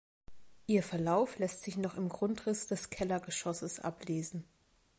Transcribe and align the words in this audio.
Ihr 0.65 0.81
Verlauf 0.81 1.37
lässt 1.37 1.61
sich 1.61 1.77
noch 1.77 1.95
im 1.95 2.09
Grundriss 2.09 2.65
des 2.65 2.89
Kellergeschosses 2.89 3.79
ablesen. 3.81 4.45